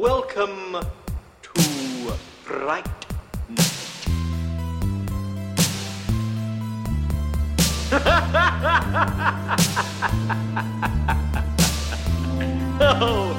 Welcome 0.00 0.80
to 1.42 2.12
Fright 2.42 2.86
oh. 12.80 13.36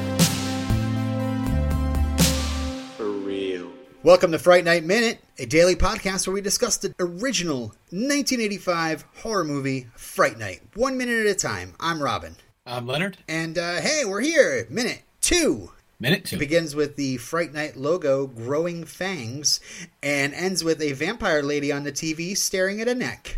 For 2.95 3.05
real. 3.05 3.71
Welcome 4.03 4.31
to 4.31 4.37
Fright 4.37 4.63
Night 4.63 4.83
Minute, 4.83 5.17
a 5.39 5.47
daily 5.47 5.75
podcast 5.75 6.27
where 6.27 6.35
we 6.35 6.41
discuss 6.41 6.77
the 6.77 6.93
original 6.99 7.69
1985 7.89 9.05
horror 9.23 9.43
movie 9.43 9.87
Fright 9.95 10.37
Night, 10.37 10.61
one 10.75 10.95
minute 10.95 11.25
at 11.25 11.31
a 11.31 11.33
time. 11.33 11.73
I'm 11.79 11.99
Robin. 12.03 12.35
I'm 12.67 12.85
Leonard. 12.85 13.17
And 13.27 13.57
uh, 13.57 13.81
hey, 13.81 14.03
we're 14.05 14.21
here. 14.21 14.67
Minute 14.69 15.01
two. 15.21 15.71
Minute 16.01 16.25
two. 16.25 16.37
It 16.37 16.39
begins 16.39 16.73
with 16.73 16.95
the 16.95 17.17
Fright 17.17 17.53
Night 17.53 17.77
logo 17.77 18.25
growing 18.25 18.85
fangs 18.85 19.59
and 20.01 20.33
ends 20.33 20.63
with 20.63 20.81
a 20.81 20.93
vampire 20.93 21.43
lady 21.43 21.71
on 21.71 21.83
the 21.83 21.91
TV 21.91 22.35
staring 22.35 22.81
at 22.81 22.87
a 22.87 22.95
neck. 22.95 23.37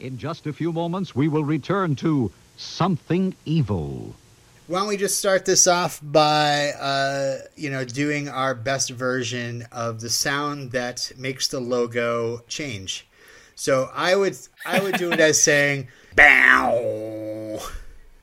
In 0.00 0.18
just 0.18 0.44
a 0.48 0.52
few 0.52 0.72
moments, 0.72 1.14
we 1.14 1.28
will 1.28 1.44
return 1.44 1.94
to 1.96 2.32
Something 2.56 3.36
Evil. 3.44 4.16
Why 4.66 4.80
don't 4.80 4.88
we 4.88 4.96
just 4.96 5.16
start 5.16 5.44
this 5.44 5.68
off 5.68 6.00
by, 6.02 6.70
uh, 6.72 7.38
you 7.54 7.70
know, 7.70 7.84
doing 7.84 8.28
our 8.28 8.56
best 8.56 8.90
version 8.90 9.68
of 9.70 10.00
the 10.00 10.10
sound 10.10 10.72
that 10.72 11.12
makes 11.16 11.46
the 11.46 11.60
logo 11.60 12.38
change. 12.48 13.06
So 13.54 13.92
I 13.94 14.16
would, 14.16 14.36
I 14.66 14.80
would 14.80 14.96
do 14.96 15.12
it 15.12 15.20
as 15.20 15.40
saying, 15.44 15.86
"Bow." 16.16 17.60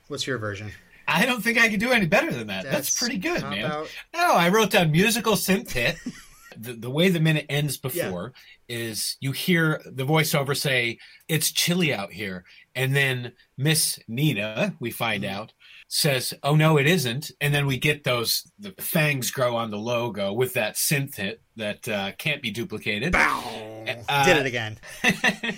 What's 0.09 0.27
your 0.27 0.37
version? 0.37 0.73
I 1.11 1.25
don't 1.25 1.41
think 1.43 1.57
I 1.57 1.69
could 1.69 1.79
do 1.79 1.91
any 1.91 2.05
better 2.05 2.31
than 2.31 2.47
that. 2.47 2.63
That's, 2.63 2.75
That's 2.75 2.99
pretty 2.99 3.17
good, 3.17 3.41
man. 3.43 3.65
about- 3.65 3.89
No, 4.13 4.33
I 4.33 4.49
wrote 4.49 4.71
down 4.71 4.91
musical 4.91 5.33
synth 5.33 5.71
hit. 5.71 5.95
the, 6.57 6.73
the 6.73 6.89
way 6.89 7.09
the 7.09 7.19
minute 7.19 7.45
ends 7.49 7.77
before 7.77 8.33
is 8.67 9.17
you 9.21 9.31
hear 9.31 9.81
the 9.85 10.05
voiceover 10.05 10.55
say, 10.57 10.97
It's 11.27 11.51
chilly 11.51 11.93
out 11.93 12.11
here. 12.11 12.43
And 12.75 12.95
then 12.95 13.33
Miss 13.57 13.99
Nina, 14.07 14.75
we 14.79 14.91
find 14.91 15.23
Mm-hmm. 15.23 15.33
out, 15.35 15.53
says, 15.87 16.33
Oh, 16.43 16.55
no, 16.55 16.77
it 16.77 16.85
isn't. 16.87 17.31
And 17.41 17.53
then 17.53 17.65
we 17.65 17.77
get 17.77 18.03
those, 18.03 18.51
the 18.59 18.71
fangs 18.79 19.31
grow 19.31 19.55
on 19.55 19.71
the 19.71 19.77
logo 19.77 20.31
with 20.33 20.53
that 20.53 20.75
synth 20.75 21.15
hit 21.15 21.41
that 21.55 21.87
uh, 21.87 22.11
can't 22.17 22.41
be 22.41 22.51
duplicated. 22.51 23.11
Bow. 23.13 23.85
Uh, 24.07 24.25
Did 24.25 24.37
it 24.37 24.45
again. 24.45 24.77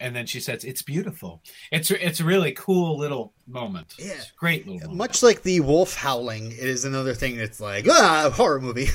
and 0.00 0.14
then 0.14 0.26
she 0.26 0.40
says, 0.40 0.64
"It's 0.64 0.82
beautiful." 0.82 1.42
It's 1.70 1.90
it's 1.90 2.20
a 2.20 2.24
really 2.24 2.52
cool 2.52 2.98
little 2.98 3.32
moment. 3.46 3.94
Yeah. 3.98 4.12
It's 4.12 4.30
a 4.30 4.38
great 4.38 4.66
little 4.66 4.80
moment. 4.80 4.98
Much 4.98 5.22
like 5.22 5.42
the 5.42 5.60
wolf 5.60 5.94
howling, 5.94 6.52
it 6.52 6.58
is 6.58 6.84
another 6.84 7.14
thing 7.14 7.36
that's 7.36 7.60
like 7.60 7.86
ah 7.88 8.30
horror 8.34 8.60
movie. 8.60 8.88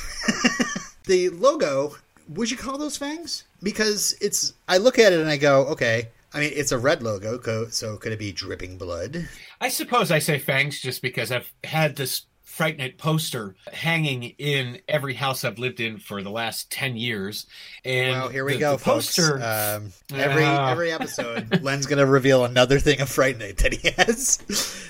the 1.06 1.30
logo, 1.30 1.96
would 2.30 2.50
you 2.50 2.58
call 2.58 2.78
those 2.78 2.98
fangs? 2.98 3.44
Because 3.62 4.16
it's 4.22 4.54
I 4.68 4.78
look 4.78 5.00
at 5.00 5.14
it 5.14 5.20
and 5.20 5.30
I 5.30 5.38
go, 5.38 5.66
okay. 5.68 6.10
I 6.36 6.40
mean, 6.40 6.52
it's 6.56 6.72
a 6.72 6.80
red 6.80 7.04
logo, 7.04 7.68
so 7.70 7.96
could 7.98 8.12
it 8.12 8.18
be 8.18 8.32
dripping 8.32 8.80
blood? 8.80 9.30
I 9.62 9.70
suppose 9.70 10.10
I 10.10 10.18
say 10.18 10.40
fangs 10.40 10.82
just 10.82 11.04
because 11.04 11.32
I've 11.32 11.52
had 11.64 11.96
this 11.96 12.26
Fright 12.54 12.78
Night 12.78 13.00
poster 13.00 13.56
hanging 13.74 14.22
in 14.38 14.80
every 14.88 15.16
house 15.16 15.44
I've 15.44 15.58
lived 15.58 15.80
in 15.80 15.98
for 15.98 16.22
the 16.22 16.30
last 16.30 16.72
ten 16.72 16.96
years. 16.96 17.48
And 17.84 18.12
well, 18.12 18.30
here 18.30 18.46
we 18.46 18.54
the- 18.54 18.60
go, 18.60 18.76
the 18.78 18.84
poster. 18.84 19.38
Um, 19.44 19.92
every 20.14 20.44
Ah. 20.46 20.70
every 20.70 20.92
episode, 20.92 21.62
Len's 21.64 21.88
gonna 21.88 22.06
reveal 22.06 22.46
another 22.46 22.78
thing 22.80 23.02
of 23.02 23.10
Fright 23.10 23.40
Night 23.40 23.58
that 23.58 23.74
he 23.74 23.90
has. 23.98 24.38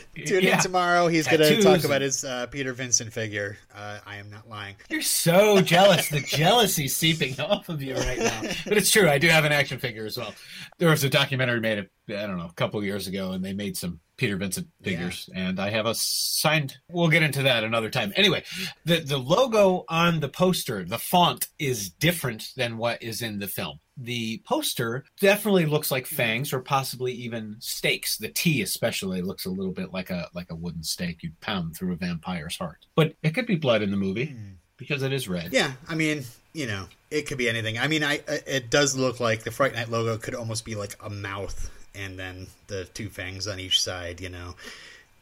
Tune 0.26 0.44
Yeah. 0.44 0.58
in 0.58 0.60
tomorrow. 0.62 1.08
He's 1.08 1.26
gonna 1.26 1.62
talk 1.62 1.86
about 1.86 2.02
his 2.02 2.26
uh, 2.26 2.48
Peter 2.48 2.74
Vincent 2.74 3.14
figure. 3.14 3.58
Uh, 3.74 4.00
I 4.06 4.18
am 4.18 4.30
not 4.30 4.48
lying. 4.50 4.76
You're 4.90 5.02
so 5.02 5.62
jealous. 5.62 6.10
The 6.10 6.20
jealousy 6.20 6.90
seeping 6.90 7.40
off 7.40 7.70
of 7.70 7.82
you 7.82 7.96
right 7.96 8.20
now. 8.20 8.42
But 8.66 8.76
it's 8.78 8.92
true. 8.92 9.10
I 9.10 9.18
do 9.20 9.30
have 9.30 9.46
an 9.46 9.54
action 9.54 9.80
figure 9.80 10.06
as 10.06 10.18
well. 10.18 10.34
There 10.80 10.90
was 10.90 11.04
a 11.06 11.10
documentary 11.10 11.62
made, 11.62 11.80
I 12.10 12.14
don't 12.28 12.38
know, 12.38 12.46
a 12.46 12.54
couple 12.54 12.78
of 12.80 12.86
years 12.86 13.08
ago, 13.08 13.32
and 13.32 13.44
they 13.44 13.54
made 13.54 13.76
some 13.78 14.02
Peter 14.18 14.38
Vincent 14.38 14.68
figures, 14.82 15.30
and 15.34 15.60
I 15.60 15.70
have 15.70 15.86
a 15.86 15.96
signed. 15.96 16.78
We'll 16.90 17.10
get 17.10 17.24
into 17.24 17.44
that 17.44 17.64
another 17.64 17.90
time. 17.90 18.14
Anyway, 18.16 18.44
the 18.86 19.00
the 19.00 19.18
logo 19.18 19.86
on 19.90 20.20
the 20.20 20.30
poster, 20.30 20.84
the 20.84 21.00
font 21.00 21.48
is 21.58 21.90
different 21.90 22.50
than 22.56 22.78
what 22.78 23.02
is 23.02 23.22
in 23.22 23.40
the 23.40 23.48
film. 23.48 23.80
The 23.98 24.42
poster 24.46 25.06
definitely 25.20 25.66
looks 25.66 25.92
like 25.92 26.06
mm-hmm. 26.06 26.16
fangs, 26.16 26.54
or 26.54 26.60
possibly 26.60 27.12
even 27.14 27.56
stakes. 27.60 28.18
The 28.18 28.30
T 28.30 28.62
especially 28.62 29.22
looks 29.22 29.46
a 29.46 29.52
little 29.52 29.74
bit 29.74 29.92
like 29.92 30.10
a 30.10 30.30
like 30.34 30.52
a 30.52 30.56
wooden 30.56 30.84
stake 30.84 31.24
you'd 31.24 31.40
pound 31.42 31.76
through 31.76 31.94
a 31.94 31.98
vampire's 31.98 32.58
heart. 32.58 32.86
But 32.96 33.16
it 33.24 33.32
could 33.32 33.48
be 33.48 33.56
blood 33.56 33.82
in 33.82 33.92
the 33.92 33.98
movie 33.98 34.28
hmm. 34.28 34.54
because 34.78 35.02
it 35.02 35.14
is 35.14 35.28
red. 35.28 35.54
Yeah, 35.54 35.72
I 35.88 35.96
mean, 35.96 36.24
you 36.54 36.68
know, 36.68 36.86
it 37.10 37.24
could 37.24 37.40
be 37.40 37.50
anything. 37.50 37.80
I 37.80 37.88
mean, 37.88 38.04
I 38.04 38.22
I- 38.28 38.44
it 38.46 38.70
does 38.70 38.96
look 38.96 39.20
like 39.20 39.44
the 39.44 39.52
Fright 39.52 39.74
Night 39.74 39.90
logo 39.90 40.18
could 40.18 40.36
almost 40.36 40.66
be 40.66 40.76
like 40.76 40.96
a 41.04 41.10
mouth, 41.10 41.72
and 41.96 42.18
then 42.18 42.48
the 42.68 42.86
two 42.86 43.10
fangs 43.10 43.48
on 43.48 43.60
each 43.60 43.82
side. 43.82 44.22
You 44.22 44.30
know, 44.30 44.56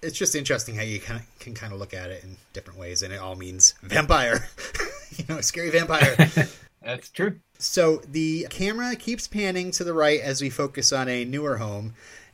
it's 0.02 0.18
just 0.18 0.36
interesting 0.36 0.76
how 0.76 0.84
you 0.84 1.00
kind 1.00 1.20
of 1.20 1.40
can 1.40 1.54
kind 1.54 1.74
of 1.74 1.80
look 1.80 1.94
at 1.94 2.10
it 2.10 2.24
in 2.24 2.38
different 2.54 2.80
ways, 2.80 3.04
and 3.04 3.14
it 3.14 3.20
all 3.20 3.36
means 3.36 3.76
vampire. 3.82 4.48
you 5.18 5.26
know, 5.30 5.42
scary 5.42 5.70
vampire. 5.70 6.16
That's 6.82 7.10
true. 7.10 7.40
So 7.60 7.98
the 8.08 8.48
camera 8.50 8.96
keeps 8.96 9.28
panning 9.28 9.70
to 9.72 9.84
the 9.84 9.94
right 9.94 10.20
as 10.20 10.42
we 10.42 10.50
focus 10.50 10.92
on 10.92 11.08
a 11.08 11.24
newer 11.26 11.58
home, 11.58 11.94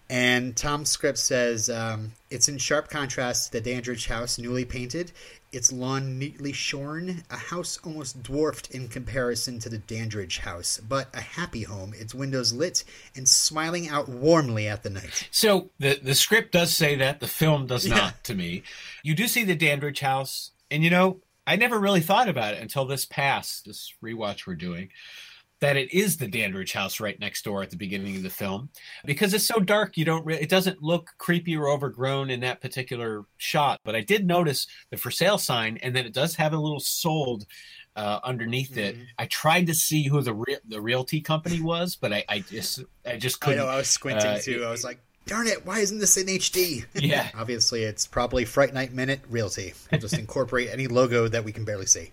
and 0.09 0.55
Tom's 0.55 0.89
script 0.89 1.17
says 1.17 1.69
um, 1.69 2.11
it's 2.29 2.47
in 2.47 2.57
sharp 2.57 2.89
contrast 2.89 3.51
to 3.51 3.51
the 3.53 3.61
Dandridge 3.61 4.07
house, 4.07 4.37
newly 4.37 4.65
painted. 4.65 5.11
Its 5.53 5.71
lawn 5.71 6.19
neatly 6.19 6.51
shorn, 6.51 7.23
a 7.29 7.37
house 7.37 7.79
almost 7.85 8.21
dwarfed 8.21 8.71
in 8.71 8.89
comparison 8.89 9.59
to 9.59 9.69
the 9.69 9.77
Dandridge 9.77 10.39
house, 10.39 10.77
but 10.87 11.07
a 11.15 11.21
happy 11.21 11.63
home, 11.63 11.93
its 11.97 12.13
windows 12.13 12.51
lit 12.51 12.83
and 13.15 13.27
smiling 13.27 13.87
out 13.87 14.09
warmly 14.09 14.67
at 14.67 14.83
the 14.83 14.89
night. 14.89 15.29
So 15.31 15.69
the 15.79 15.99
the 16.03 16.15
script 16.15 16.51
does 16.51 16.75
say 16.75 16.95
that 16.95 17.21
the 17.21 17.27
film 17.27 17.65
does 17.65 17.87
Yeah. 17.87 17.95
not 17.95 18.23
to 18.25 18.35
me. 18.35 18.63
You 19.03 19.15
do 19.15 19.25
see 19.27 19.45
the 19.45 19.55
Dandridge 19.55 20.01
house, 20.01 20.51
and 20.69 20.83
you 20.83 20.89
know 20.89 21.21
I 21.47 21.55
never 21.55 21.79
really 21.79 22.01
thought 22.01 22.27
about 22.27 22.53
it 22.53 22.61
until 22.61 22.83
this 22.83 23.05
pass, 23.05 23.61
this 23.61 23.93
rewatch 24.03 24.45
we're 24.45 24.55
doing, 24.55 24.89
that 25.59 25.75
it 25.75 25.91
is 25.93 26.17
the 26.17 26.27
Dandridge 26.27 26.73
house 26.73 26.99
right 26.99 27.19
next 27.19 27.43
door 27.43 27.63
at 27.63 27.71
the 27.71 27.77
beginning 27.77 28.15
of 28.15 28.23
the 28.23 28.29
film 28.29 28.69
because 29.05 29.33
it's 29.33 29.45
so 29.45 29.59
dark. 29.59 29.97
You 29.97 30.05
don't 30.05 30.25
re- 30.25 30.37
it 30.39 30.49
doesn't 30.49 30.83
look 30.83 31.09
creepy 31.17 31.55
or 31.57 31.67
overgrown 31.69 32.29
in 32.29 32.41
that 32.41 32.61
particular 32.61 33.25
shot. 33.37 33.79
But 33.83 33.95
I 33.95 34.01
did 34.01 34.27
notice 34.27 34.67
the 34.91 34.97
for 34.97 35.09
sale 35.11 35.37
sign, 35.37 35.77
and 35.81 35.95
then 35.95 36.05
it 36.05 36.13
does 36.13 36.35
have 36.35 36.53
a 36.53 36.57
little 36.59 36.79
sold. 36.79 37.45
Uh, 37.95 38.19
underneath 38.23 38.77
it, 38.77 38.95
Mhm. 38.95 39.05
I 39.17 39.25
tried 39.25 39.65
to 39.65 39.73
see 39.73 40.07
who 40.07 40.21
the 40.21 40.35
re- 40.35 40.59
the 40.69 40.79
realty 40.79 41.19
company 41.19 41.59
was, 41.61 41.95
but 41.95 42.13
I, 42.13 42.23
I 42.29 42.39
just 42.41 42.81
I 43.03 43.17
just 43.17 43.37
I 43.41 43.45
couldn't. 43.47 43.57
know 43.65 43.67
I 43.71 43.77
was 43.77 43.89
squinting 43.89 44.27
uh, 44.29 44.37
too. 44.39 44.63
I 44.63 44.69
was 44.69 44.83
like, 44.83 44.99
darn 45.25 45.47
it, 45.47 45.65
why 45.65 45.79
isn't 45.79 45.97
this 45.97 46.15
in 46.15 46.27
HD? 46.27 46.85
Yeah. 46.93 47.29
Obviously, 47.35 47.81
it's 47.85 48.05
probably 48.05 48.45
Fright 48.45 48.71
Night 48.71 48.93
Minute 48.93 49.21
Realty. 49.27 49.73
We'll 49.91 49.99
just 49.99 50.13
incorporate 50.19 50.69
any 50.71 50.85
logo 50.85 51.27
that 51.27 51.43
we 51.43 51.51
can 51.51 51.65
barely 51.65 51.87
see. 51.87 52.11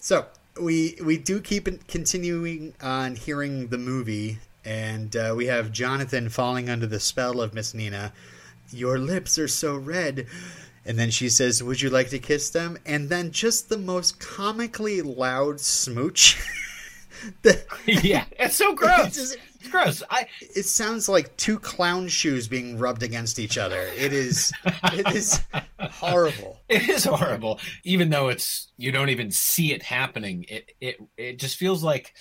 So 0.00 0.26
we 0.60 0.96
we 1.04 1.18
do 1.18 1.40
keep 1.40 1.86
continuing 1.88 2.74
on 2.82 3.16
hearing 3.16 3.68
the 3.68 3.78
movie, 3.78 4.38
and 4.64 5.14
uh, 5.16 5.34
we 5.36 5.46
have 5.46 5.72
Jonathan 5.72 6.28
falling 6.28 6.68
under 6.68 6.86
the 6.86 7.00
spell 7.00 7.40
of 7.40 7.54
Miss 7.54 7.74
Nina. 7.74 8.12
Your 8.70 8.98
lips 8.98 9.38
are 9.38 9.48
so 9.48 9.76
red. 9.76 10.26
And 10.84 10.98
then 10.98 11.10
she 11.12 11.28
says, 11.28 11.62
Would 11.62 11.80
you 11.80 11.90
like 11.90 12.08
to 12.10 12.18
kiss 12.18 12.50
them? 12.50 12.76
And 12.84 13.08
then 13.08 13.30
just 13.30 13.68
the 13.68 13.78
most 13.78 14.18
comically 14.18 15.00
loud 15.00 15.60
smooch. 15.60 16.36
the, 17.42 17.62
yeah, 17.86 18.24
it's 18.32 18.56
so 18.56 18.74
gross. 18.74 19.16
It's- 19.16 19.36
It's 19.60 19.68
gross. 19.70 20.02
I 20.10 20.26
it 20.40 20.64
sounds 20.66 21.08
like 21.08 21.36
two 21.36 21.56
clown 21.60 22.08
shoes 22.08 22.48
being 22.48 22.78
rubbed 22.78 23.04
against 23.04 23.38
each 23.38 23.56
other. 23.58 23.80
It 23.96 24.12
is 24.12 24.52
it 24.92 25.14
is 25.14 25.38
horrible. 26.10 26.60
it 26.68 26.88
is 26.88 27.04
horrible. 27.04 27.60
Even 27.84 28.10
though 28.10 28.28
it's 28.28 28.72
you 28.76 28.92
don't 28.92 29.08
even 29.10 29.30
see 29.30 29.72
it 29.72 29.82
happening. 29.82 30.44
It 30.48 30.72
it 30.80 30.96
it 31.16 31.38
just 31.38 31.56
feels 31.56 31.82
like 31.82 32.14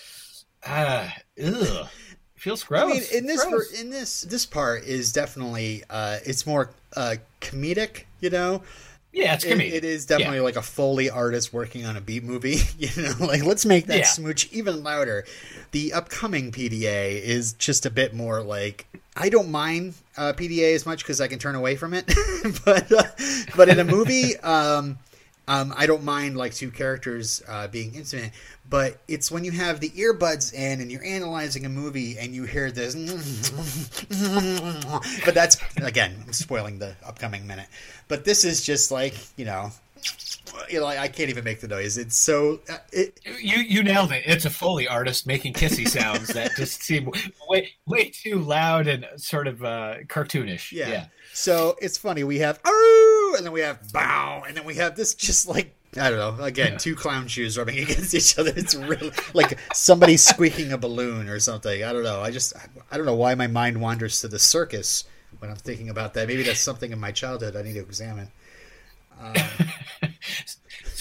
uh 0.66 1.10
ugh. 1.44 1.88
Feels 2.36 2.64
gross. 2.64 2.82
I 2.82 2.88
mean, 2.88 3.04
in 3.14 3.28
this 3.28 3.46
Gross. 3.46 3.80
in 3.80 3.92
this 3.92 4.22
this 4.22 4.48
part 4.48 4.84
is 4.86 5.14
definitely 5.14 5.84
uh 5.92 6.18
it's 6.26 6.48
more 6.48 6.72
uh 6.96 7.16
comedic, 7.40 8.06
you 8.20 8.32
know. 8.32 8.64
Yeah, 9.14 9.34
it's 9.36 9.44
It, 9.44 9.58
comedic. 9.58 9.72
it 9.74 9.84
is 9.84 10.06
definitely 10.06 10.40
like 10.40 10.56
a 10.56 10.62
foley 10.62 11.10
artist 11.10 11.52
working 11.54 11.86
on 11.86 11.98
a 11.98 12.02
beat 12.02 12.24
movie, 12.24 12.60
you 12.78 12.90
know, 13.02 13.14
like 13.20 13.44
let's 13.44 13.66
make 13.66 13.88
that 13.88 13.98
Yeah. 14.00 14.06
smooch 14.06 14.52
even 14.52 14.84
louder. 14.84 15.26
The 15.72 15.94
upcoming 15.94 16.52
PDA 16.52 17.22
is 17.22 17.54
just 17.54 17.86
a 17.86 17.90
bit 17.90 18.14
more 18.14 18.42
like 18.42 18.86
I 19.16 19.30
don't 19.30 19.52
mind 19.52 19.94
uh, 20.18 20.34
PDA 20.34 20.74
as 20.76 20.86
much 20.86 21.04
because 21.04 21.20
I 21.20 21.28
can 21.28 21.38
turn 21.40 21.56
away 21.56 21.76
from 21.76 21.94
it, 21.94 22.06
but 22.66 22.92
uh, 22.92 23.04
but 23.56 23.68
in 23.70 23.80
a 23.80 23.84
movie, 23.84 24.38
um, 24.44 24.98
Um, 25.48 25.74
I 25.76 25.86
don't 25.86 26.04
mind 26.04 26.38
like 26.38 26.54
two 26.54 26.72
characters 26.72 27.42
uh, 27.48 27.68
being 27.68 27.96
intimate, 27.96 28.32
but 28.70 29.02
it's 29.08 29.32
when 29.32 29.44
you 29.44 29.52
have 29.52 29.80
the 29.80 29.90
earbuds 29.90 30.54
in 30.54 30.80
and 30.80 30.92
you're 30.92 31.04
analyzing 31.04 31.66
a 31.66 31.70
movie 31.70 32.18
and 32.18 32.34
you 32.34 32.44
hear 32.44 32.72
this. 32.72 32.96
but 35.26 35.34
that's 35.34 35.58
again, 35.78 36.16
I'm 36.26 36.34
spoiling 36.34 36.80
the 36.80 36.96
upcoming 37.06 37.48
minute. 37.48 37.68
But 38.08 38.24
this 38.24 38.46
is 38.46 38.64
just 38.64 38.92
like 38.92 39.16
you 39.36 39.46
know, 39.46 39.72
you 40.70 40.80
know, 40.80 40.86
I 40.86 41.08
can't 41.08 41.30
even 41.30 41.44
make 41.44 41.60
the 41.60 41.68
noise. 41.68 41.98
It's 41.98 42.18
so 42.18 42.60
uh, 42.70 42.78
it, 42.92 43.20
You 43.26 43.58
you 43.58 43.84
nailed 43.84 44.12
it. 44.12 44.24
It's 44.26 44.46
a 44.46 44.50
Foley 44.50 44.88
artist 44.88 45.28
making 45.28 45.54
kissy 45.54 45.88
sounds 45.88 46.30
that 46.30 46.52
just 46.56 46.84
seem 46.84 47.12
way 47.50 47.74
way 47.88 48.10
too 48.10 48.40
loud 48.40 48.88
and 48.88 49.06
sort 49.18 49.48
of 49.48 49.64
uh, 49.64 49.98
cartoonish. 50.08 50.72
Yeah. 50.72 50.90
yeah. 50.90 51.06
So 51.34 51.76
it's 51.82 51.98
funny. 51.98 52.24
We 52.24 52.40
have 52.40 52.62
Aroo! 52.64 53.11
And 53.36 53.46
then 53.46 53.52
we 53.52 53.62
have 53.62 53.92
bow, 53.92 54.44
and 54.48 54.56
then 54.56 54.66
we 54.66 54.76
have 54.76 54.96
this 54.96 55.14
just 55.14 55.48
like 55.48 55.76
I 56.00 56.10
don't 56.10 56.38
know. 56.38 56.44
Again, 56.44 56.78
two 56.78 56.96
clown 56.96 57.28
shoes 57.28 57.58
rubbing 57.58 57.80
against 57.84 58.14
each 58.14 58.38
other. 58.38 58.54
It's 58.56 58.76
really 58.76 59.12
like 59.34 59.58
somebody 59.74 60.18
squeaking 60.18 60.72
a 60.72 60.78
balloon 60.78 61.28
or 61.28 61.40
something. 61.40 61.84
I 61.84 61.92
don't 61.92 62.04
know. 62.04 62.22
I 62.22 62.32
just 62.32 62.54
I 62.92 62.98
don't 62.98 63.06
know 63.06 63.16
why 63.16 63.36
my 63.36 63.48
mind 63.48 63.82
wanders 63.82 64.22
to 64.22 64.28
the 64.28 64.40
circus 64.40 65.04
when 65.40 65.50
I'm 65.50 65.58
thinking 65.58 65.90
about 65.90 66.14
that. 66.14 66.28
Maybe 66.28 66.44
that's 66.44 66.60
something 66.60 66.92
in 66.92 67.00
my 67.00 67.12
childhood 67.12 67.56
I 67.56 67.62
need 67.62 67.74
to 67.74 67.80
examine. 67.80 68.32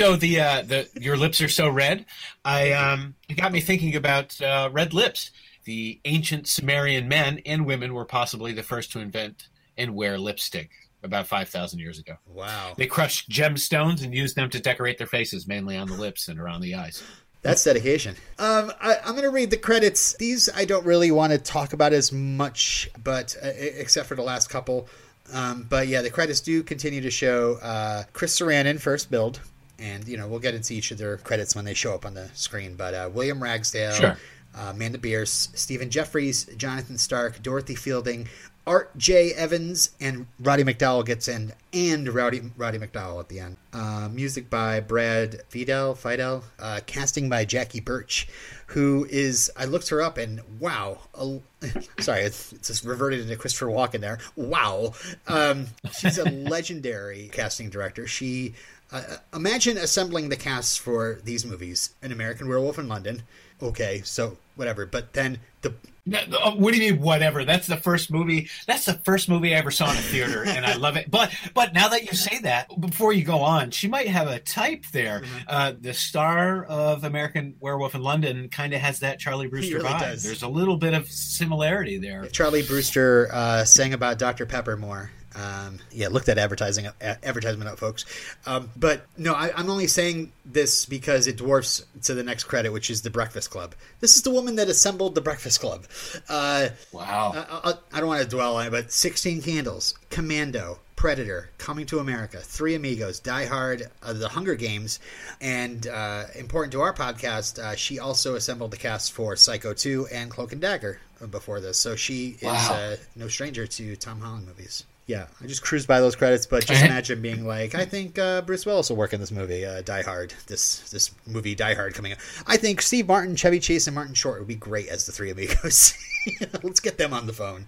So 0.01 0.17
the 0.17 0.41
uh, 0.41 0.63
the 0.63 0.89
your 0.99 1.19
lips 1.19 1.43
are 1.43 1.49
so 1.49 1.69
red. 1.69 2.07
I 2.43 2.73
um 2.73 3.17
it 3.29 3.37
got 3.37 3.53
me 3.53 3.61
thinking 3.61 3.95
about 3.95 4.41
uh, 4.41 4.71
red 4.73 4.95
lips. 4.95 5.31
The 5.65 6.01
ancient 6.07 6.49
Sumerian 6.49 7.07
men 7.07 7.43
and 7.45 7.67
women 7.67 7.93
were 7.93 8.07
possibly 8.07 8.53
the 8.53 8.63
first 8.63 8.93
to 8.93 9.01
invent 9.01 9.49
and 9.77 9.95
wear 9.95 10.17
lipstick 10.17 10.71
about 11.03 11.27
five 11.27 11.49
thousand 11.49 11.79
years 11.81 11.99
ago. 11.99 12.15
Wow, 12.27 12.75
They 12.77 12.87
crushed 12.87 13.31
gemstones 13.31 14.03
and 14.05 14.15
used 14.15 14.37
them 14.37 14.51
to 14.51 14.61
decorate 14.61 14.99
their 14.99 15.07
faces, 15.07 15.47
mainly 15.47 15.77
on 15.77 15.89
the 15.89 15.95
lips 15.95 16.29
and 16.29 16.39
around 16.39 16.61
the 16.61 16.75
eyes. 16.75 17.03
that's 17.43 17.65
dedication. 17.65 18.17
Um, 18.39 18.71
I, 18.81 18.97
I'm 19.05 19.13
going 19.13 19.23
to 19.23 19.31
read 19.31 19.51
the 19.51 19.57
credits. 19.57 20.15
These 20.19 20.49
I 20.55 20.65
don't 20.65 20.85
really 20.85 21.11
want 21.11 21.33
to 21.33 21.39
talk 21.39 21.73
about 21.73 21.93
as 21.93 22.13
much, 22.13 22.91
but 23.03 23.37
uh, 23.43 23.49
except 23.57 24.09
for 24.09 24.15
the 24.15 24.23
last 24.23 24.49
couple. 24.51 24.89
Um, 25.33 25.67
but 25.69 25.87
yeah, 25.89 26.03
the 26.03 26.11
credits 26.11 26.41
do 26.41 26.63
continue 26.63 27.01
to 27.03 27.11
show 27.11 27.55
uh, 27.63 28.03
Chris 28.13 28.39
Sarandon 28.39 28.81
first 28.81 29.11
build, 29.11 29.41
and 29.79 30.07
you 30.09 30.17
know 30.17 30.27
we'll 30.29 30.41
get 30.41 30.55
into 30.55 30.75
each 30.75 30.91
of 30.91 30.99
their 30.99 31.17
credits 31.19 31.55
when 31.55 31.65
they 31.65 31.73
show 31.75 31.95
up 31.95 32.05
on 32.05 32.15
the 32.15 32.29
screen. 32.35 32.75
But 32.75 32.95
uh, 32.95 33.11
William 33.13 33.43
Ragsdale, 33.43 33.93
Sure. 33.93 34.17
Uh, 34.55 34.71
Amanda 34.75 34.99
Bearse, 34.99 35.49
Stephen 35.55 35.91
Geoffreys, 35.91 36.57
Jonathan 36.57 36.99
Stark, 36.99 37.43
Dorothy 37.43 37.75
Fielding, 37.75 38.29
Art 38.67 38.97
J. 38.97 39.33
Evans, 39.33 39.91
and 40.01 40.27
Roddy 40.39 40.65
McDowall 40.65 41.05
gets 41.05 41.29
in, 41.29 41.53
and 41.73 42.09
Rowdy 42.09 42.43
Roddy 42.57 42.79
McDowall 42.79 43.19
at 43.19 43.29
the 43.29 43.41
end. 43.41 43.57
Uh, 43.73 44.09
music 44.13 44.51
by 44.51 44.81
Brad 44.81 45.43
Fiedel, 45.51 45.97
Fiedel, 45.97 46.43
uh, 46.59 46.81
casting 46.87 47.29
by 47.29 47.45
Jackie 47.45 47.81
Burch, 47.81 48.29
who 48.67 49.07
is 49.11 49.51
I 49.57 49.65
looked 49.65 49.89
her 49.89 50.03
up 50.03 50.19
and 50.19 50.41
wow, 50.61 50.99
a, 51.15 51.41
sorry, 52.01 52.21
it's, 52.21 52.53
it's 52.53 52.69
just 52.69 52.85
reverted 52.85 53.21
into 53.21 53.35
Christopher 53.37 53.67
Walken 53.67 54.01
there. 54.01 54.19
Wow, 54.37 54.93
um, 55.27 55.67
she's 55.99 56.19
a 56.19 56.25
legendary 56.31 57.31
casting 57.33 57.71
director. 57.71 58.07
She 58.07 58.55
uh, 58.93 59.03
imagine 59.35 59.77
assembling 59.77 60.29
the 60.29 60.37
casts 60.37 60.77
for 60.77 61.21
these 61.25 61.45
movies: 61.45 61.95
An 62.03 62.13
American 62.13 62.49
Werewolf 62.49 62.79
in 62.79 62.89
London. 62.89 63.23
Okay, 63.63 64.01
so 64.05 64.39
whatever, 64.57 64.87
but 64.87 65.13
then 65.13 65.39
the 65.63 65.75
No, 66.07 66.19
uh, 66.19 66.53
what 66.53 66.73
do 66.73 66.83
you 66.83 66.93
mean 66.93 67.03
whatever? 67.03 67.45
That's 67.45 67.67
the 67.67 67.77
first 67.77 68.11
movie. 68.11 68.49
That's 68.67 68.87
the 68.87 68.95
first 68.95 69.29
movie 69.29 69.55
I 69.55 69.59
ever 69.59 69.71
saw 69.71 69.91
in 69.91 69.99
a 69.99 70.01
theater, 70.01 70.45
and 70.47 70.65
I 70.65 70.75
love 70.77 70.97
it. 70.97 71.11
But 71.11 71.31
but 71.55 71.75
now 71.75 71.89
that 71.89 72.05
you 72.05 72.17
say 72.17 72.39
that, 72.41 72.69
before 72.81 73.13
you 73.13 73.23
go 73.23 73.41
on, 73.41 73.71
she 73.71 73.87
might 73.87 74.09
have 74.09 74.29
a 74.29 74.39
type 74.41 74.85
there. 74.93 75.21
Mm-hmm. 75.21 75.39
Uh, 75.47 75.73
the 75.79 75.93
star 75.93 76.65
of 76.65 77.05
American 77.05 77.55
Werewolf 77.61 77.95
in 77.95 78.03
London 78.03 78.49
kind 78.49 78.73
of 78.73 78.81
has 78.81 79.01
that 79.01 79.19
Charlie 79.19 79.47
Brewster 79.47 79.77
really 79.77 79.89
vibe. 79.89 80.01
does. 80.01 80.23
There's 80.23 80.43
a 80.43 80.49
little 80.49 80.77
bit 80.77 80.95
of 80.95 81.07
similarity 81.11 81.99
there. 81.99 82.27
Charlie 82.27 82.63
Brewster 82.63 83.29
uh, 83.31 83.65
sang 83.65 83.93
about 83.93 84.19
Dr. 84.19 84.47
Pepper 84.47 84.77
more. 84.77 85.11
Um, 85.37 85.79
yeah, 85.93 86.09
look 86.09 86.25
that 86.25 86.39
advertising 86.39 86.87
up, 86.87 86.97
advertisement 87.01 87.71
up, 87.71 87.79
folks. 87.79 88.05
Um, 88.47 88.71
but 88.77 89.07
no, 89.17 89.33
I, 89.35 89.53
I'm 89.57 89.71
only 89.71 89.87
saying 89.87 90.33
this 90.45 90.87
because 90.87 91.27
it 91.27 91.37
dwarfs 91.37 91.85
to 92.05 92.15
the 92.15 92.23
next 92.25 92.45
credit, 92.45 92.73
which 92.73 92.91
is 92.91 93.03
the 93.03 93.11
Breakfast 93.11 93.51
Club. 93.51 93.75
This 94.01 94.17
is 94.17 94.23
the 94.23 94.31
woman 94.31 94.57
that 94.57 94.69
assembled 94.69 95.15
the 95.15 95.21
Breakfast 95.21 95.61
Club. 95.61 95.87
Uh, 96.29 96.69
Wow. 96.93 97.33
I, 97.65 97.71
I, 97.71 97.75
I 97.93 98.01
don't 98.01 98.09
want 98.09 98.23
to 98.23 98.29
dwell 98.29 98.57
on 98.57 98.67
it, 98.67 98.71
but 98.71 98.91
16 98.91 99.43
Candles, 99.43 99.95
Commando, 100.11 100.79
Predator, 100.97 101.49
Coming 101.59 101.87
to 101.87 101.99
America, 102.01 102.39
Three 102.39 102.75
Amigos, 102.75 103.21
Die 103.21 103.45
Hard, 103.47 103.85
uh, 104.03 104.13
The 104.13 104.29
Hunger 104.29 104.55
Games, 104.57 104.99
and 105.41 105.87
uh, 105.87 106.25
important 106.35 106.73
to 106.73 106.81
our 106.83 106.93
podcast, 106.93 107.59
uh, 107.59 107.75
she 107.77 107.99
also 107.99 108.35
assembled 108.35 108.73
the 108.73 108.77
cast 108.77 109.13
for 109.13 109.37
Psycho 109.37 109.73
2 109.73 110.09
and 110.13 110.31
Cloak 110.31 110.53
and 110.53 110.61
Dagger 110.61 110.99
before 111.31 111.61
this. 111.61 111.79
So 111.79 111.97
she 111.97 112.31
is 112.41 112.43
Wow. 112.43 112.73
uh, 112.75 112.97
no 113.17 113.29
stranger 113.29 113.67
to 113.67 113.97
Tom 113.97 114.21
Holland 114.21 114.47
movies. 114.47 114.85
Yeah, 115.07 115.27
I 115.43 115.47
just 115.47 115.63
cruised 115.63 115.89
by 115.89 116.01
those 116.01 116.15
credits, 116.15 116.47
but 116.47 116.65
just 116.67 116.85
imagine 116.85 117.21
being 117.21 117.47
like, 117.47 117.75
I 117.75 117.85
think 117.85 118.19
uh, 118.19 118.43
Bruce 118.43 118.65
Willis 118.65 118.91
will 118.91 118.97
work 118.97 119.13
in 119.13 119.19
this 119.21 119.33
movie, 119.33 119.65
uh, 119.67 119.83
Die 119.83 120.03
Hard. 120.03 120.35
This 120.47 120.89
this 120.91 121.11
movie, 121.27 121.55
Die 121.55 121.75
Hard, 121.75 121.95
coming 121.95 122.13
up. 122.13 122.19
I 122.47 122.57
think 122.57 122.81
Steve 122.81 123.09
Martin, 123.09 123.35
Chevy 123.35 123.59
Chase, 123.59 123.87
and 123.87 123.95
Martin 123.95 124.15
Short 124.15 124.39
would 124.39 124.49
be 124.49 124.55
great 124.55 124.89
as 124.89 125.07
the 125.07 125.13
Three 125.13 125.31
Amigos. 125.31 125.95
Let's 126.63 126.81
get 126.81 126.99
them 126.99 127.13
on 127.13 127.27
the 127.27 127.33
phone. 127.33 127.67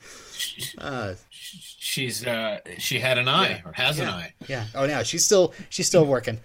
Uh, 0.78 1.14
She's 1.84 2.24
uh, 2.24 2.60
she 2.78 3.00
had 3.00 3.18
an 3.18 3.28
eye 3.28 3.60
or 3.64 3.72
has 3.72 3.98
an 3.98 4.08
eye. 4.08 4.32
Yeah. 4.48 4.66
Oh, 4.74 4.86
no, 4.86 5.02
she's 5.02 5.24
still 5.24 5.52
she's 5.68 5.86
still 5.86 6.06
working. 6.06 6.38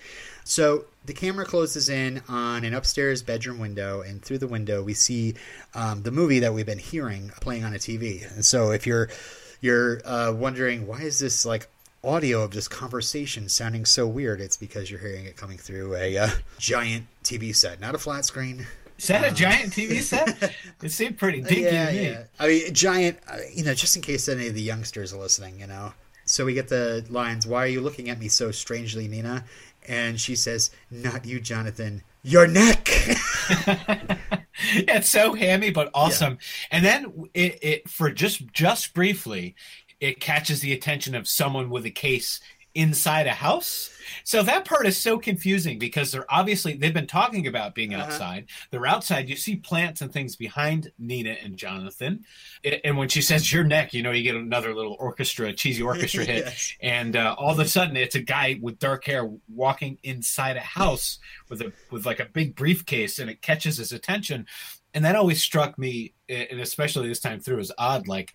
So 0.43 0.85
the 1.05 1.13
camera 1.13 1.45
closes 1.45 1.89
in 1.89 2.21
on 2.27 2.63
an 2.63 2.73
upstairs 2.73 3.21
bedroom 3.21 3.59
window, 3.59 4.01
and 4.01 4.21
through 4.21 4.39
the 4.39 4.47
window 4.47 4.81
we 4.81 4.93
see 4.93 5.35
um, 5.75 6.01
the 6.01 6.11
movie 6.11 6.39
that 6.39 6.53
we've 6.53 6.65
been 6.65 6.79
hearing 6.79 7.31
playing 7.39 7.63
on 7.63 7.73
a 7.73 7.77
TV. 7.77 8.29
And 8.33 8.43
so 8.43 8.71
if 8.71 8.87
you're 8.87 9.09
you're 9.61 10.01
uh, 10.05 10.31
wondering 10.35 10.87
why 10.87 11.01
is 11.01 11.19
this 11.19 11.45
like 11.45 11.67
audio 12.03 12.43
of 12.43 12.51
this 12.51 12.67
conversation 12.67 13.49
sounding 13.49 13.83
so 13.85 14.07
weird, 14.07 14.39
it's 14.39 14.57
because 14.57 14.89
you're 14.89 14.99
hearing 14.99 15.25
it 15.25 15.35
coming 15.35 15.57
through 15.57 15.95
a 15.95 16.17
uh, 16.17 16.29
giant 16.59 17.05
TV 17.23 17.55
set, 17.55 17.79
not 17.79 17.95
a 17.95 17.97
flat 17.97 18.23
screen. 18.25 18.65
Is 18.97 19.07
that 19.07 19.31
a 19.31 19.33
giant 19.35 19.73
TV 19.73 20.01
set? 20.01 20.53
it 20.81 20.91
seemed 20.91 21.17
pretty 21.17 21.41
dinky 21.41 21.61
yeah, 21.61 21.85
to 21.87 21.91
me. 21.93 22.03
yeah. 22.05 22.23
I 22.39 22.47
mean, 22.47 22.73
giant. 22.73 23.19
uh, 23.27 23.37
You 23.53 23.63
know, 23.63 23.73
just 23.73 23.95
in 23.95 24.01
case 24.01 24.27
any 24.29 24.47
of 24.47 24.53
the 24.55 24.61
youngsters 24.61 25.13
are 25.13 25.19
listening, 25.19 25.59
you 25.59 25.67
know. 25.67 25.93
So 26.25 26.45
we 26.45 26.53
get 26.53 26.67
the 26.67 27.05
lines. 27.09 27.45
Why 27.47 27.63
are 27.63 27.67
you 27.67 27.81
looking 27.81 28.09
at 28.09 28.19
me 28.19 28.27
so 28.27 28.51
strangely, 28.51 29.07
Nina? 29.07 29.43
And 29.87 30.19
she 30.19 30.35
says, 30.35 30.71
"Not 30.91 31.25
you, 31.25 31.39
Jonathan. 31.39 32.03
Your 32.23 32.47
neck." 32.47 32.89
it's 34.87 35.09
so 35.09 35.33
hammy 35.33 35.69
but 35.71 35.89
awesome. 35.93 36.37
And 36.71 36.83
then 36.83 37.29
it, 37.33 37.59
it 37.61 37.89
for 37.89 38.11
just 38.11 38.45
just 38.53 38.93
briefly 38.93 39.55
it 39.99 40.19
catches 40.19 40.61
the 40.61 40.73
attention 40.73 41.15
of 41.15 41.27
someone 41.27 41.69
with 41.69 41.85
a 41.85 41.91
case 41.91 42.39
inside 42.77 43.27
a 43.27 43.33
house. 43.33 43.89
So 44.23 44.41
that 44.43 44.63
part 44.65 44.87
is 44.87 44.97
so 44.97 45.17
confusing 45.17 45.79
because 45.79 46.11
they're 46.11 46.25
obviously 46.31 46.73
they've 46.75 46.93
been 46.93 47.07
talking 47.07 47.47
about 47.47 47.75
being 47.75 47.93
Uh-huh. 47.93 48.05
outside. 48.05 48.47
They're 48.71 48.85
outside. 48.87 49.27
You 49.29 49.35
see 49.35 49.55
plants 49.57 50.01
and 50.01 50.11
things 50.13 50.35
behind 50.35 50.91
nina 50.97 51.35
and 51.43 51.57
jonathan. 51.57 52.23
And 52.83 52.97
when 52.97 53.09
she 53.09 53.21
says 53.21 53.51
your 53.51 53.63
neck 53.63 53.93
you 53.93 54.03
know 54.03 54.11
you 54.11 54.23
get 54.23 54.35
another 54.35 54.73
little 54.73 54.95
orchestra 54.99 55.51
cheesy 55.53 55.81
orchestra 55.81 56.23
hit. 56.33 56.45
Yes. 56.45 56.73
and 56.81 57.15
uh, 57.17 57.35
all 57.37 57.51
of 57.51 57.59
a 57.59 57.67
sudden 57.67 57.97
it's 57.97 58.15
a 58.15 58.21
guy 58.21 58.57
with 58.61 58.79
dark 58.79 59.05
hair 59.05 59.29
walking 59.53 59.97
inside 60.03 60.55
a 60.57 60.61
house 60.61 61.19
with 61.49 61.61
a 61.61 61.73
with 61.91 62.05
like 62.05 62.19
a 62.19 62.25
big 62.25 62.55
briefcase 62.55 63.19
and 63.19 63.29
it 63.29 63.41
catches 63.41 63.77
his 63.77 63.91
attention. 63.91 64.45
And 64.93 65.03
that 65.05 65.15
always 65.15 65.41
struck 65.43 65.77
me 65.77 66.13
and 66.29 66.59
especially 66.59 67.07
this 67.09 67.19
time 67.19 67.39
through 67.39 67.59
as 67.59 67.71
odd 67.77 68.07
like 68.07 68.33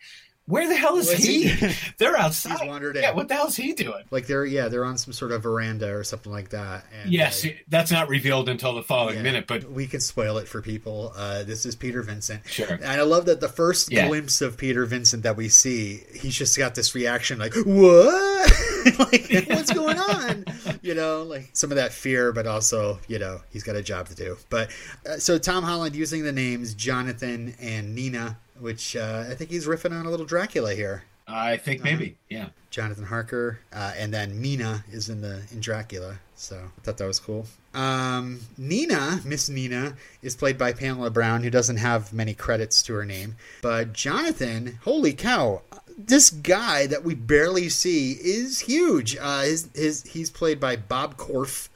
where 0.52 0.68
the 0.68 0.76
hell 0.76 0.96
is 0.96 1.08
What's 1.08 1.24
he? 1.24 1.48
he- 1.48 1.74
they're 1.98 2.16
outside 2.16 2.58
He's 2.60 2.68
wandered 2.68 2.96
in. 2.96 3.02
yeah 3.02 3.12
what 3.12 3.28
the 3.28 3.34
hell's 3.34 3.56
he 3.56 3.72
doing 3.72 4.04
like 4.10 4.26
they're 4.26 4.44
yeah, 4.44 4.68
they're 4.68 4.84
on 4.84 4.98
some 4.98 5.12
sort 5.12 5.32
of 5.32 5.42
veranda 5.42 5.92
or 5.94 6.04
something 6.04 6.30
like 6.32 6.50
that. 6.50 6.84
And, 7.02 7.12
yes 7.12 7.44
uh, 7.44 7.48
that's 7.68 7.90
not 7.90 8.08
revealed 8.08 8.48
until 8.48 8.74
the 8.74 8.82
following 8.82 9.16
yeah, 9.16 9.22
minute 9.22 9.46
but 9.46 9.70
we 9.70 9.86
can 9.86 10.00
spoil 10.00 10.38
it 10.38 10.46
for 10.48 10.60
people. 10.62 11.12
Uh, 11.16 11.42
this 11.42 11.64
is 11.66 11.74
Peter 11.76 12.02
Vincent. 12.02 12.46
Sure. 12.46 12.68
And 12.72 12.84
I 12.84 13.02
love 13.02 13.26
that 13.26 13.40
the 13.40 13.48
first 13.48 13.90
Yeah. 13.90 14.06
glimpse 14.08 14.40
of 14.42 14.56
Peter 14.56 14.84
Vincent 14.86 15.22
that 15.24 15.36
we 15.36 15.48
see, 15.48 16.02
he's 16.14 16.36
just 16.36 16.56
got 16.58 16.74
this 16.74 16.94
reaction 16.94 17.38
like, 17.38 17.54
"What? 17.54 18.52
like, 18.98 19.46
what's 19.48 19.72
going 19.72 19.98
on?" 19.98 20.44
You 20.82 20.94
know, 20.94 21.22
like 21.22 21.50
some 21.52 21.70
of 21.70 21.76
that 21.76 21.92
fear, 21.92 22.32
but 22.32 22.46
also, 22.46 22.98
you 23.06 23.18
know, 23.20 23.40
he's 23.52 23.62
got 23.62 23.76
a 23.76 23.82
job 23.82 24.08
to 24.08 24.16
do. 24.16 24.36
But 24.50 24.70
uh, 25.08 25.16
so 25.18 25.38
Tom 25.38 25.62
Holland 25.62 25.94
using 25.94 26.24
the 26.24 26.32
names 26.32 26.74
Jonathan 26.74 27.54
and 27.60 27.94
Nina, 27.94 28.36
which 28.62 28.96
uh, 28.96 29.24
I 29.28 29.34
think 29.34 29.50
he's 29.50 29.66
riffing 29.66 29.92
on 29.92 30.06
a 30.06 30.10
little 30.10 30.26
Dracula 30.26 30.74
here. 30.74 31.04
I 31.28 31.56
think 31.56 31.82
maybe. 31.82 32.16
Yeah. 32.28 32.48
Jonathan 32.70 33.04
Harker, 33.04 33.60
uh, 33.72 33.92
and 33.96 34.12
then 34.12 34.40
Mina 34.40 34.84
is 34.90 35.08
in 35.08 35.20
the 35.20 35.42
in 35.52 35.60
Dracula. 35.60 36.18
So 36.34 36.56
I 36.56 36.80
thought 36.80 36.96
that 36.98 37.06
was 37.06 37.20
cool. 37.20 37.46
Um, 37.74 38.40
Nina, 38.58 39.20
Miss 39.24 39.48
Nina, 39.48 39.94
is 40.22 40.34
played 40.34 40.58
by 40.58 40.72
Pamela 40.72 41.10
Brown, 41.10 41.42
who 41.42 41.50
doesn't 41.50 41.76
have 41.76 42.12
many 42.12 42.34
credits 42.34 42.82
to 42.84 42.94
her 42.94 43.04
name. 43.04 43.36
But 43.62 43.92
Jonathan, 43.92 44.78
holy 44.84 45.12
cow, 45.12 45.62
this 45.96 46.30
guy 46.30 46.86
that 46.86 47.04
we 47.04 47.14
barely 47.14 47.68
see 47.68 48.12
is 48.12 48.60
huge. 48.60 49.16
Uh, 49.20 49.42
his 49.42 49.68
his 49.74 50.02
he's 50.04 50.30
played 50.30 50.58
by 50.58 50.76
Bob 50.76 51.16
Corff. 51.16 51.68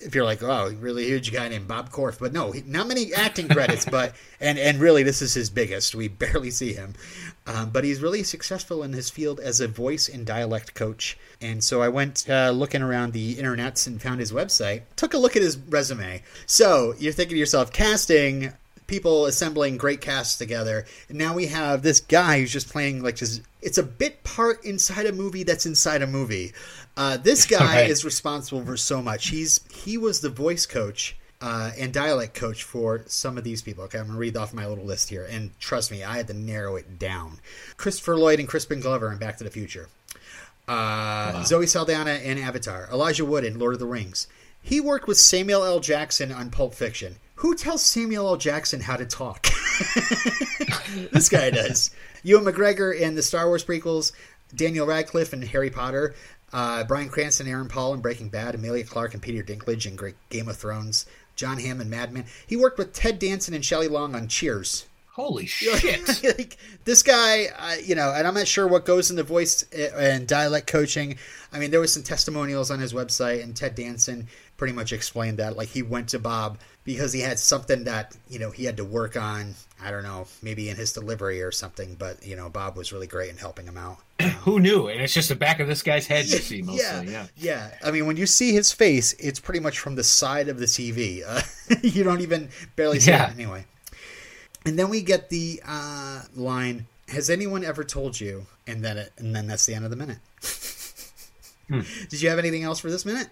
If 0.00 0.14
you're 0.14 0.24
like, 0.24 0.42
oh, 0.42 0.74
really 0.78 1.04
huge 1.04 1.32
guy 1.32 1.48
named 1.48 1.68
Bob 1.68 1.90
Corff, 1.90 2.18
but 2.18 2.32
no, 2.32 2.52
he- 2.52 2.62
not 2.66 2.86
many 2.86 3.14
acting 3.14 3.48
credits, 3.48 3.84
but 3.90 4.14
and 4.40 4.58
and 4.58 4.78
really 4.78 5.02
this 5.02 5.22
is 5.22 5.34
his 5.34 5.50
biggest. 5.50 5.94
We 5.94 6.08
barely 6.24 6.50
see 6.50 6.72
him, 6.72 6.94
um, 7.46 7.70
but 7.70 7.84
he's 7.84 8.00
really 8.02 8.22
successful 8.22 8.82
in 8.82 8.92
his 8.92 9.10
field 9.10 9.40
as 9.40 9.60
a 9.60 9.68
voice 9.68 10.08
and 10.08 10.26
dialect 10.26 10.74
coach. 10.74 11.16
And 11.40 11.62
so 11.62 11.82
I 11.82 11.88
went 11.88 12.28
uh, 12.28 12.50
looking 12.50 12.82
around 12.82 13.12
the 13.12 13.36
internets 13.36 13.86
and 13.86 14.00
found 14.00 14.20
his 14.20 14.32
website. 14.32 14.82
Took 14.96 15.14
a 15.14 15.18
look 15.18 15.36
at 15.36 15.42
his 15.42 15.56
resume. 15.56 16.22
So 16.46 16.94
you're 16.98 17.12
thinking 17.12 17.34
to 17.34 17.38
yourself, 17.38 17.72
casting 17.72 18.52
people 18.86 19.26
assembling 19.26 19.76
great 19.76 20.00
casts 20.00 20.38
together. 20.38 20.84
And 21.08 21.18
now 21.18 21.34
we 21.34 21.46
have 21.46 21.82
this 21.82 22.00
guy 22.00 22.40
who's 22.40 22.52
just 22.52 22.68
playing 22.68 23.02
like 23.02 23.16
just 23.16 23.42
it's 23.62 23.78
a 23.78 23.82
bit 23.82 24.22
part 24.24 24.64
inside 24.64 25.06
a 25.06 25.12
movie 25.12 25.42
that's 25.42 25.66
inside 25.66 26.02
a 26.02 26.06
movie. 26.06 26.52
Uh, 26.96 27.16
this 27.16 27.44
guy 27.58 27.82
Right. 27.82 27.90
is 27.90 28.04
responsible 28.04 28.64
for 28.64 28.76
so 28.76 29.02
much. 29.02 29.28
He's 29.28 29.60
he 29.72 29.98
was 29.98 30.20
the 30.20 30.30
voice 30.30 30.66
coach 30.66 31.16
uh, 31.42 31.70
and 31.78 31.92
dialect 31.92 32.34
coach 32.34 32.62
for 32.62 33.02
some 33.06 33.36
of 33.36 33.44
these 33.44 33.60
people. 33.60 33.84
Okay, 33.84 33.98
I'm 33.98 34.06
gonna 34.06 34.18
read 34.18 34.36
off 34.36 34.54
my 34.54 34.66
little 34.66 34.84
list 34.84 35.10
here, 35.10 35.26
and 35.30 35.50
trust 35.60 35.90
me, 35.90 36.02
I 36.02 36.16
had 36.16 36.28
to 36.28 36.34
narrow 36.34 36.76
it 36.76 36.98
down. 36.98 37.38
Christopher 37.76 38.16
Lloyd 38.16 38.38
and 38.40 38.48
Crispin 38.48 38.80
Glover 38.80 39.12
in 39.12 39.18
Back 39.18 39.36
to 39.38 39.44
the 39.44 39.50
Future. 39.50 39.88
Uh, 40.68 41.44
Zoe 41.44 41.66
Saldana 41.66 42.14
in 42.14 42.38
Avatar. 42.38 42.88
Elijah 42.90 43.24
Wood 43.24 43.44
in 43.44 43.58
Lord 43.58 43.74
of 43.74 43.80
the 43.80 43.86
Rings. 43.86 44.26
He 44.62 44.80
worked 44.80 45.06
with 45.06 45.18
Samuel 45.18 45.62
L. 45.64 45.78
Jackson 45.80 46.32
on 46.32 46.50
Pulp 46.50 46.74
Fiction. 46.74 47.16
Who 47.36 47.54
tells 47.54 47.82
Samuel 47.84 48.28
L. 48.28 48.36
Jackson 48.36 48.80
how 48.80 48.96
to 48.96 49.04
talk? 49.04 49.46
this 51.12 51.28
guy 51.28 51.50
does. 51.50 51.90
Ewan 52.22 52.44
McGregor 52.44 52.98
in 52.98 53.14
the 53.14 53.22
Star 53.22 53.46
Wars 53.46 53.64
prequels. 53.64 54.12
Daniel 54.54 54.86
Radcliffe 54.86 55.32
in 55.32 55.42
Harry 55.42 55.70
Potter. 55.70 56.14
Uh, 56.52 56.84
Bryan 56.84 57.08
Cranston, 57.08 57.46
Aaron 57.46 57.68
Paul 57.68 57.94
in 57.94 58.00
Breaking 58.00 58.30
Bad. 58.30 58.54
Emilia 58.54 58.84
Clarke 58.84 59.14
and 59.14 59.22
Peter 59.22 59.42
Dinklage 59.42 59.86
in 59.86 59.96
Great 59.96 60.14
Game 60.30 60.48
of 60.48 60.56
Thrones. 60.56 61.06
Jon 61.34 61.58
Hamm 61.58 61.80
in 61.80 61.90
Mad 61.90 62.12
Men. 62.12 62.24
He 62.46 62.56
worked 62.56 62.78
with 62.78 62.94
Ted 62.94 63.18
Danson 63.18 63.52
and 63.52 63.64
Shelley 63.64 63.88
Long 63.88 64.14
on 64.14 64.28
Cheers. 64.28 64.86
Holy 65.12 65.46
shit. 65.46 66.22
like 66.22 66.56
this 66.84 67.02
guy, 67.02 67.46
uh, 67.58 67.76
you 67.82 67.94
know, 67.94 68.12
and 68.14 68.26
I'm 68.26 68.34
not 68.34 68.46
sure 68.46 68.66
what 68.66 68.84
goes 68.84 69.10
into 69.10 69.22
voice 69.22 69.64
uh, 69.74 69.96
and 69.96 70.26
dialect 70.26 70.66
coaching. 70.66 71.16
I 71.52 71.58
mean, 71.58 71.70
there 71.70 71.80
was 71.80 71.92
some 71.92 72.02
testimonials 72.02 72.70
on 72.70 72.80
his 72.80 72.92
website, 72.92 73.42
and 73.42 73.56
Ted 73.56 73.74
Danson 73.74 74.28
pretty 74.56 74.74
much 74.74 74.92
explained 74.92 75.38
that. 75.38 75.56
Like 75.56 75.68
he 75.68 75.82
went 75.82 76.10
to 76.10 76.18
Bob 76.18 76.58
because 76.86 77.12
he 77.12 77.20
had 77.20 77.38
something 77.38 77.84
that 77.84 78.16
you 78.30 78.38
know 78.38 78.50
he 78.50 78.64
had 78.64 78.78
to 78.78 78.84
work 78.84 79.16
on. 79.16 79.54
I 79.82 79.90
don't 79.90 80.04
know, 80.04 80.26
maybe 80.42 80.70
in 80.70 80.76
his 80.76 80.94
delivery 80.94 81.42
or 81.42 81.52
something. 81.52 81.96
But 81.98 82.26
you 82.26 82.34
know, 82.34 82.48
Bob 82.48 82.76
was 82.78 82.92
really 82.92 83.06
great 83.06 83.28
in 83.28 83.36
helping 83.36 83.66
him 83.66 83.76
out. 83.76 83.98
Who 84.40 84.58
knew? 84.58 84.88
And 84.88 85.02
it's 85.02 85.12
just 85.12 85.28
the 85.28 85.34
back 85.34 85.60
of 85.60 85.68
this 85.68 85.82
guy's 85.82 86.06
head 86.06 86.24
you 86.24 86.38
see 86.38 86.62
mostly. 86.62 86.82
yeah, 86.82 87.02
Yeah. 87.02 87.26
yeah. 87.36 87.70
I 87.84 87.90
mean, 87.90 88.06
when 88.06 88.16
you 88.16 88.24
see 88.26 88.52
his 88.54 88.72
face, 88.72 89.12
it's 89.18 89.38
pretty 89.38 89.60
much 89.60 89.78
from 89.78 89.94
the 89.96 90.04
side 90.04 90.48
of 90.48 90.58
the 90.58 90.64
TV. 90.64 91.22
Uh, 91.26 91.42
you 91.82 92.02
don't 92.04 92.22
even 92.22 92.48
barely 92.76 93.00
see 93.00 93.10
Yeah. 93.10 93.28
it 93.28 93.34
anyway. 93.34 93.66
And 94.64 94.78
then 94.78 94.88
we 94.88 95.02
get 95.02 95.28
the 95.28 95.60
uh, 95.66 96.22
line: 96.34 96.86
"Has 97.08 97.28
anyone 97.28 97.62
ever 97.64 97.84
told 97.84 98.18
you?" 98.18 98.46
And 98.66 98.82
then 98.84 98.96
it, 98.96 99.12
and 99.18 99.36
then 99.36 99.46
that's 99.46 99.66
the 99.66 99.74
end 99.74 99.84
of 99.84 99.90
the 99.90 99.96
minute. 99.96 100.18
Hmm. 101.68 101.80
Did 102.08 102.22
you 102.22 102.28
have 102.28 102.38
anything 102.38 102.62
else 102.62 102.78
for 102.78 102.92
this 102.92 103.04
minute? 103.04 103.26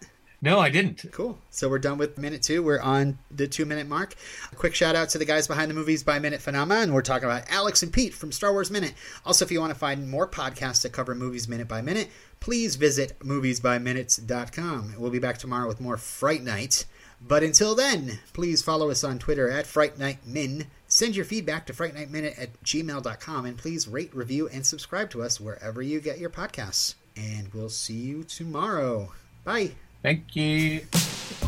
No, 0.44 0.60
I 0.60 0.68
didn't. 0.68 1.06
Cool. 1.10 1.38
So 1.48 1.70
we're 1.70 1.78
done 1.78 1.96
with 1.96 2.18
minute 2.18 2.42
two. 2.42 2.62
We're 2.62 2.78
on 2.78 3.18
the 3.30 3.48
two 3.48 3.64
minute 3.64 3.88
mark. 3.88 4.14
A 4.52 4.54
quick 4.54 4.74
shout 4.74 4.94
out 4.94 5.08
to 5.08 5.18
the 5.18 5.24
guys 5.24 5.46
behind 5.46 5.70
the 5.70 5.74
movies 5.74 6.02
by 6.02 6.18
minute 6.18 6.42
phenomena. 6.42 6.82
And 6.82 6.92
we're 6.92 7.00
talking 7.00 7.24
about 7.24 7.50
Alex 7.50 7.82
and 7.82 7.90
Pete 7.90 8.12
from 8.12 8.30
Star 8.30 8.52
Wars 8.52 8.70
Minute. 8.70 8.92
Also, 9.24 9.46
if 9.46 9.50
you 9.50 9.58
want 9.58 9.72
to 9.72 9.78
find 9.78 10.06
more 10.06 10.28
podcasts 10.28 10.82
that 10.82 10.92
cover 10.92 11.14
movies 11.14 11.48
minute 11.48 11.66
by 11.66 11.80
minute, 11.80 12.10
please 12.40 12.76
visit 12.76 13.18
moviesbyminutes.com. 13.20 14.96
We'll 14.98 15.10
be 15.10 15.18
back 15.18 15.38
tomorrow 15.38 15.66
with 15.66 15.80
more 15.80 15.96
Fright 15.96 16.42
Night. 16.42 16.84
But 17.26 17.42
until 17.42 17.74
then, 17.74 18.18
please 18.34 18.60
follow 18.60 18.90
us 18.90 19.02
on 19.02 19.18
Twitter 19.18 19.50
at 19.50 19.66
Fright 19.66 19.98
Night 19.98 20.26
Min. 20.26 20.66
Send 20.88 21.16
your 21.16 21.24
feedback 21.24 21.64
to 21.68 21.72
frightnightminute 21.72 22.38
at 22.38 22.62
gmail.com. 22.62 23.46
And 23.46 23.56
please 23.56 23.88
rate, 23.88 24.14
review, 24.14 24.50
and 24.50 24.66
subscribe 24.66 25.08
to 25.12 25.22
us 25.22 25.40
wherever 25.40 25.80
you 25.80 26.02
get 26.02 26.18
your 26.18 26.28
podcasts. 26.28 26.96
And 27.16 27.50
we'll 27.54 27.70
see 27.70 27.94
you 27.94 28.24
tomorrow. 28.24 29.14
Bye. 29.42 29.72
Thank 30.04 30.36
you. 30.36 30.82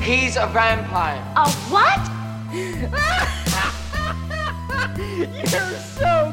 He's 0.00 0.36
a 0.36 0.46
vampire. 0.46 1.22
A 1.36 1.50
what? 1.68 2.00
You're 4.96 5.78
so 5.78 6.32